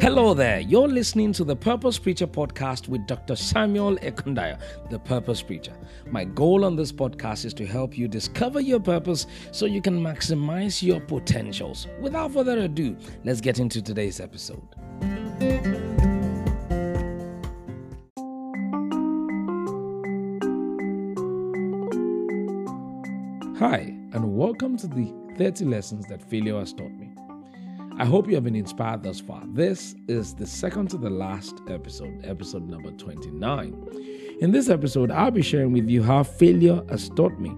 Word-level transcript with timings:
Hello 0.00 0.32
there. 0.32 0.60
You're 0.60 0.86
listening 0.86 1.32
to 1.32 1.42
the 1.42 1.56
Purpose 1.56 1.98
Preacher 1.98 2.28
podcast 2.28 2.86
with 2.86 3.04
Dr. 3.08 3.34
Samuel 3.34 3.96
Ekundayo, 3.96 4.56
the 4.90 4.98
Purpose 5.00 5.42
Preacher. 5.42 5.76
My 6.06 6.22
goal 6.22 6.64
on 6.64 6.76
this 6.76 6.92
podcast 6.92 7.44
is 7.44 7.52
to 7.54 7.66
help 7.66 7.98
you 7.98 8.06
discover 8.06 8.60
your 8.60 8.78
purpose 8.78 9.26
so 9.50 9.66
you 9.66 9.82
can 9.82 10.00
maximize 10.00 10.84
your 10.84 11.00
potentials. 11.00 11.88
Without 12.00 12.32
further 12.32 12.60
ado, 12.60 12.96
let's 13.24 13.40
get 13.40 13.58
into 13.58 13.82
today's 13.82 14.20
episode. 14.20 14.62
Hi, 23.58 23.92
and 24.12 24.36
welcome 24.36 24.76
to 24.76 24.86
the 24.86 25.12
30 25.36 25.64
lessons 25.64 26.06
that 26.06 26.22
failure 26.22 26.60
has 26.60 26.72
taught 26.72 26.92
me. 26.92 27.10
I 28.00 28.04
hope 28.04 28.28
you 28.28 28.36
have 28.36 28.44
been 28.44 28.54
inspired 28.54 29.02
thus 29.02 29.18
far. 29.18 29.42
This 29.44 29.96
is 30.06 30.32
the 30.32 30.46
second 30.46 30.88
to 30.90 30.96
the 30.96 31.10
last 31.10 31.60
episode, 31.68 32.24
episode 32.24 32.68
number 32.68 32.92
29. 32.92 34.36
In 34.40 34.52
this 34.52 34.68
episode, 34.68 35.10
I'll 35.10 35.32
be 35.32 35.42
sharing 35.42 35.72
with 35.72 35.88
you 35.88 36.04
how 36.04 36.22
failure 36.22 36.80
has 36.90 37.08
taught 37.08 37.36
me 37.40 37.56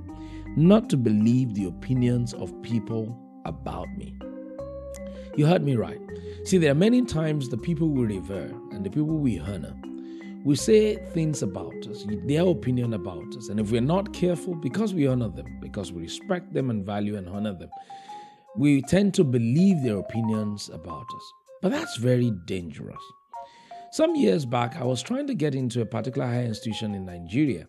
not 0.57 0.89
to 0.89 0.97
believe 0.97 1.53
the 1.53 1.67
opinions 1.67 2.33
of 2.33 2.55
people 2.63 3.15
about 3.45 3.95
me. 3.99 4.17
You 5.37 5.45
heard 5.45 5.63
me 5.63 5.77
right. 5.77 6.01
See, 6.45 6.57
there 6.57 6.73
are 6.73 6.75
many 6.75 7.05
times 7.05 7.51
the 7.51 7.59
people 7.59 7.91
we 7.91 8.07
revere 8.07 8.51
and 8.73 8.83
the 8.83 8.89
people 8.89 9.19
we 9.19 9.39
honor 9.39 9.75
we 10.43 10.57
say 10.57 10.97
things 11.13 11.43
about 11.43 11.87
us, 11.87 12.07
their 12.25 12.47
opinion 12.47 12.95
about 12.95 13.37
us. 13.37 13.49
And 13.51 13.61
if 13.61 13.71
we're 13.71 13.83
not 13.83 14.15
careful, 14.15 14.55
because 14.55 14.95
we 14.95 15.07
honor 15.07 15.29
them, 15.29 15.59
because 15.61 15.93
we 15.93 16.01
respect 16.03 16.55
them 16.55 16.71
and 16.71 16.85
value 16.85 17.17
and 17.17 17.29
honor 17.29 17.53
them, 17.53 17.69
we 18.57 18.83
tend 18.83 19.15
to 19.15 19.25
believe 19.25 19.83
their 19.83 19.99
opinions 19.99 20.69
about 20.73 21.07
us. 21.15 21.33
But 21.63 21.71
that's 21.73 21.97
very 21.97 22.33
dangerous. 22.47 23.03
Some 23.93 24.15
years 24.15 24.47
back, 24.47 24.77
I 24.77 24.85
was 24.85 25.03
trying 25.03 25.27
to 25.27 25.35
get 25.35 25.55
into 25.55 25.81
a 25.81 25.87
particular 25.87 26.27
higher 26.27 26.45
institution 26.45 26.95
in 26.95 27.05
Nigeria. 27.05 27.67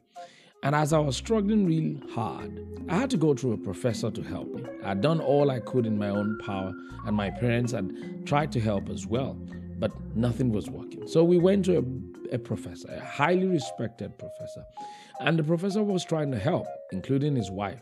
And 0.64 0.76
as 0.76 0.94
I 0.94 1.00
was 1.00 1.18
struggling 1.18 1.66
real 1.66 2.00
hard, 2.12 2.64
I 2.88 2.96
had 2.96 3.10
to 3.12 3.18
go 3.18 3.34
through 3.34 3.54
a 3.54 3.58
professor 3.58 4.12
to 4.12 4.22
help 4.22 4.54
me. 4.54 4.64
I'd 4.84 5.02
done 5.02 5.20
all 5.20 5.50
I 5.50 5.60
could 5.60 5.88
in 5.88 5.98
my 5.98 6.10
own 6.10 6.38
power, 6.46 6.72
and 7.06 7.16
my 7.16 7.32
parents 7.32 7.72
had 7.72 8.26
tried 8.28 8.52
to 8.52 8.60
help 8.60 8.90
as 8.90 9.08
well, 9.08 9.34
but 9.80 9.92
nothing 10.16 10.52
was 10.52 10.70
working. 10.70 11.08
So 11.08 11.24
we 11.24 11.40
went 11.40 11.66
to 11.66 11.80
a, 11.80 12.36
a 12.36 12.38
professor, 12.38 12.88
a 12.92 13.04
highly 13.04 13.48
respected 13.48 14.18
professor, 14.20 14.64
and 15.20 15.40
the 15.40 15.44
professor 15.44 15.82
was 15.82 16.06
trying 16.06 16.32
to 16.32 16.40
help, 16.40 16.68
including 16.92 17.36
his 17.36 17.50
wife. 17.50 17.82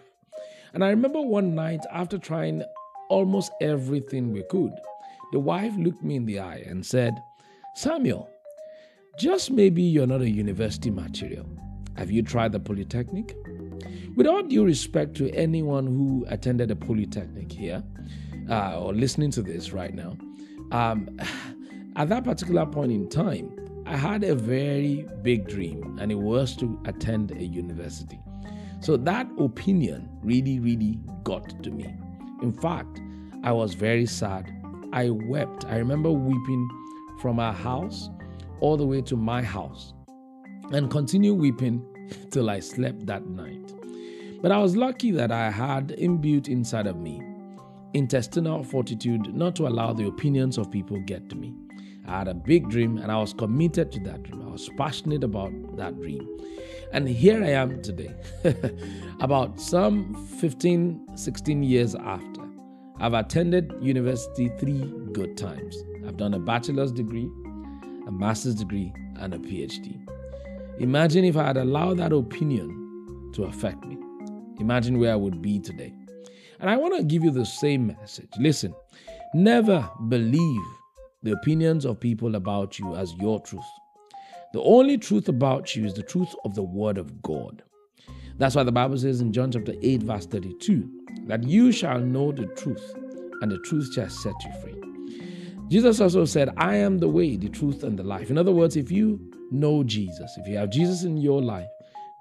And 0.73 0.83
I 0.83 0.89
remember 0.89 1.21
one 1.21 1.55
night 1.55 1.81
after 1.91 2.17
trying 2.17 2.63
almost 3.09 3.51
everything 3.61 4.31
we 4.31 4.43
could. 4.49 4.71
The 5.31 5.39
wife 5.39 5.73
looked 5.77 6.03
me 6.03 6.15
in 6.15 6.25
the 6.25 6.39
eye 6.39 6.63
and 6.65 6.85
said, 6.85 7.21
Samuel, 7.75 8.29
just 9.19 9.51
maybe 9.51 9.81
you're 9.81 10.07
not 10.07 10.21
a 10.21 10.29
university 10.29 10.89
material. 10.89 11.45
Have 11.97 12.09
you 12.09 12.23
tried 12.23 12.53
the 12.53 12.59
Polytechnic? 12.59 13.35
With 14.15 14.25
all 14.25 14.43
due 14.43 14.65
respect 14.65 15.15
to 15.17 15.29
anyone 15.31 15.85
who 15.85 16.25
attended 16.29 16.71
a 16.71 16.75
Polytechnic 16.75 17.51
here 17.51 17.83
uh, 18.49 18.79
or 18.79 18.93
listening 18.93 19.31
to 19.31 19.41
this 19.41 19.71
right 19.71 19.93
now, 19.93 20.17
um, 20.71 21.09
at 21.95 22.09
that 22.09 22.23
particular 22.23 22.65
point 22.65 22.91
in 22.91 23.09
time, 23.09 23.55
I 23.85 23.97
had 23.97 24.23
a 24.23 24.35
very 24.35 25.07
big 25.23 25.47
dream, 25.47 25.97
and 25.99 26.11
it 26.11 26.19
was 26.19 26.55
to 26.57 26.79
attend 26.85 27.31
a 27.31 27.43
university. 27.43 28.19
So 28.81 28.97
that 28.97 29.27
opinion 29.39 30.09
really, 30.23 30.59
really 30.59 30.99
got 31.23 31.63
to 31.63 31.71
me. 31.71 31.93
In 32.41 32.53
fact, 32.53 33.01
I 33.43 33.51
was 33.51 33.73
very 33.73 34.05
sad. 34.05 34.51
I 34.93 35.09
wept. 35.09 35.65
I 35.65 35.77
remember 35.77 36.11
weeping 36.11 36.69
from 37.21 37.39
our 37.39 37.53
house 37.53 38.09
all 38.59 38.77
the 38.77 38.85
way 38.85 39.01
to 39.03 39.15
my 39.15 39.41
house 39.41 39.93
and 40.71 40.89
continue 40.89 41.33
weeping 41.33 41.85
till 42.31 42.49
I 42.49 42.59
slept 42.59 43.05
that 43.05 43.25
night. 43.27 43.73
But 44.41 44.51
I 44.51 44.57
was 44.59 44.75
lucky 44.75 45.11
that 45.11 45.31
I 45.31 45.51
had 45.51 45.91
imbued 45.91 46.47
inside 46.47 46.87
of 46.87 46.97
me 46.97 47.21
intestinal 47.93 48.63
fortitude 48.63 49.33
not 49.33 49.55
to 49.55 49.67
allow 49.67 49.93
the 49.93 50.07
opinions 50.07 50.57
of 50.57 50.69
people 50.71 50.99
get 51.01 51.27
to 51.29 51.35
me. 51.35 51.53
I 52.09 52.19
had 52.19 52.27
a 52.27 52.33
big 52.33 52.69
dream 52.69 52.97
and 52.97 53.11
I 53.11 53.17
was 53.17 53.33
committed 53.33 53.91
to 53.91 53.99
that 54.01 54.23
dream. 54.23 54.41
I 54.41 54.51
was 54.51 54.67
passionate 54.77 55.23
about 55.23 55.51
that 55.77 55.95
dream. 55.99 56.27
And 56.91 57.07
here 57.07 57.43
I 57.43 57.49
am 57.49 57.83
today, 57.83 58.11
about 59.19 59.61
some 59.61 60.15
15, 60.39 61.15
16 61.15 61.61
years 61.63 61.93
after. 61.93 62.41
I've 62.99 63.13
attended 63.13 63.71
university 63.79 64.49
three 64.59 64.91
good 65.13 65.37
times. 65.37 65.77
I've 66.07 66.17
done 66.17 66.33
a 66.33 66.39
bachelor's 66.39 66.91
degree, 66.91 67.29
a 68.07 68.11
master's 68.11 68.55
degree, 68.55 68.91
and 69.19 69.35
a 69.35 69.37
PhD. 69.37 69.99
Imagine 70.79 71.25
if 71.25 71.37
I 71.37 71.45
had 71.45 71.57
allowed 71.57 71.99
that 71.99 72.11
opinion 72.11 73.31
to 73.35 73.43
affect 73.43 73.85
me. 73.85 73.97
Imagine 74.59 74.97
where 74.97 75.13
I 75.13 75.15
would 75.15 75.43
be 75.43 75.59
today. 75.59 75.93
And 76.59 76.71
I 76.71 76.75
want 76.75 76.97
to 76.97 77.03
give 77.03 77.23
you 77.23 77.29
the 77.29 77.45
same 77.45 77.87
message. 77.87 78.31
Listen, 78.39 78.73
never 79.35 79.87
believe 80.07 80.61
the 81.23 81.31
opinions 81.31 81.85
of 81.85 81.99
people 81.99 82.35
about 82.35 82.79
you 82.79 82.95
as 82.95 83.13
your 83.15 83.39
truth. 83.41 83.63
The 84.53 84.61
only 84.61 84.97
truth 84.97 85.29
about 85.29 85.75
you 85.75 85.85
is 85.85 85.93
the 85.93 86.03
truth 86.03 86.33
of 86.45 86.55
the 86.55 86.63
Word 86.63 86.97
of 86.97 87.21
God. 87.21 87.61
That's 88.37 88.55
why 88.55 88.63
the 88.63 88.71
Bible 88.71 88.97
says 88.97 89.21
in 89.21 89.33
John 89.33 89.51
chapter 89.51 89.73
8, 89.81 90.03
verse 90.03 90.25
32, 90.25 90.89
that 91.27 91.43
you 91.43 91.71
shall 91.71 91.99
know 91.99 92.31
the 92.31 92.45
truth, 92.47 92.95
and 93.41 93.51
the 93.51 93.59
truth 93.59 93.93
shall 93.93 94.09
set 94.09 94.33
you 94.45 94.51
free. 94.61 94.81
Jesus 95.67 96.01
also 96.01 96.25
said, 96.25 96.49
I 96.57 96.75
am 96.75 96.97
the 96.97 97.09
way, 97.09 97.35
the 97.35 97.49
truth, 97.49 97.83
and 97.83 97.99
the 97.99 98.03
life. 98.03 98.31
In 98.31 98.37
other 98.37 98.51
words, 98.51 98.75
if 98.75 98.89
you 98.91 99.19
know 99.51 99.83
Jesus, 99.83 100.35
if 100.37 100.47
you 100.47 100.57
have 100.57 100.71
Jesus 100.71 101.03
in 101.03 101.17
your 101.17 101.41
life, 101.41 101.67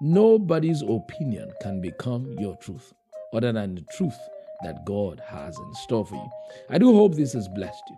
nobody's 0.01 0.81
opinion 0.81 1.51
can 1.61 1.81
become 1.81 2.35
your 2.37 2.57
truth 2.57 2.93
other 3.33 3.51
than 3.51 3.75
the 3.75 3.85
truth 3.97 4.17
that 4.63 4.85
God 4.85 5.21
has 5.25 5.57
in 5.57 5.73
store 5.73 6.05
for 6.05 6.15
you. 6.15 6.29
I 6.69 6.77
do 6.77 6.93
hope 6.93 7.15
this 7.15 7.33
has 7.33 7.47
blessed 7.47 7.83
you. 7.89 7.97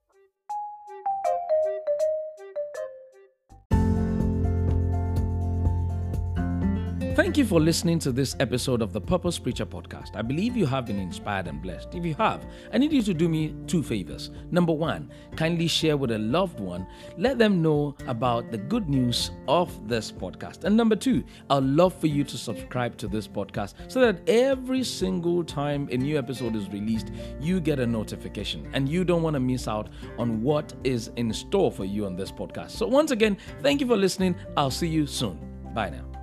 Thank 7.13 7.37
you 7.37 7.43
for 7.43 7.59
listening 7.59 7.99
to 7.99 8.13
this 8.13 8.37
episode 8.39 8.81
of 8.81 8.93
the 8.93 9.01
Purpose 9.01 9.37
Preacher 9.37 9.65
podcast. 9.65 10.15
I 10.15 10.21
believe 10.21 10.55
you 10.55 10.65
have 10.65 10.85
been 10.85 10.97
inspired 10.97 11.45
and 11.45 11.61
blessed. 11.61 11.93
If 11.93 12.05
you 12.05 12.15
have, 12.15 12.45
I 12.71 12.77
need 12.77 12.93
you 12.93 13.01
to 13.01 13.13
do 13.13 13.27
me 13.27 13.53
two 13.67 13.83
favors. 13.83 14.31
Number 14.49 14.71
one, 14.71 15.11
kindly 15.35 15.67
share 15.67 15.97
with 15.97 16.11
a 16.11 16.17
loved 16.17 16.61
one, 16.61 16.87
let 17.17 17.37
them 17.37 17.61
know 17.61 17.97
about 18.07 18.49
the 18.49 18.57
good 18.57 18.87
news 18.87 19.31
of 19.49 19.89
this 19.89 20.09
podcast. 20.09 20.63
And 20.63 20.77
number 20.77 20.95
two, 20.95 21.21
I'd 21.49 21.63
love 21.63 21.93
for 21.93 22.07
you 22.07 22.23
to 22.23 22.37
subscribe 22.37 22.95
to 22.97 23.09
this 23.09 23.27
podcast 23.27 23.73
so 23.89 23.99
that 23.99 24.21
every 24.29 24.83
single 24.83 25.43
time 25.43 25.89
a 25.91 25.97
new 25.97 26.17
episode 26.17 26.55
is 26.55 26.69
released, 26.69 27.11
you 27.41 27.59
get 27.59 27.79
a 27.79 27.85
notification 27.85 28.69
and 28.71 28.87
you 28.87 29.03
don't 29.03 29.21
want 29.21 29.33
to 29.33 29.41
miss 29.41 29.67
out 29.67 29.89
on 30.17 30.41
what 30.41 30.73
is 30.85 31.11
in 31.17 31.33
store 31.33 31.73
for 31.73 31.83
you 31.83 32.05
on 32.05 32.15
this 32.15 32.31
podcast. 32.31 32.71
So, 32.71 32.87
once 32.87 33.11
again, 33.11 33.37
thank 33.61 33.81
you 33.81 33.87
for 33.87 33.97
listening. 33.97 34.33
I'll 34.55 34.71
see 34.71 34.87
you 34.87 35.05
soon. 35.05 35.37
Bye 35.73 35.89
now. 35.89 36.20